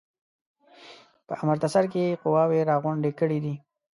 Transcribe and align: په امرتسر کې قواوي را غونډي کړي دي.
په 1.27 1.33
امرتسر 1.43 1.83
کې 1.93 2.19
قواوي 2.21 2.61
را 2.69 2.75
غونډي 2.83 3.11
کړي 3.19 3.39
دي. 3.45 3.55